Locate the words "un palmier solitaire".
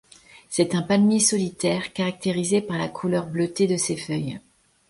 0.73-1.93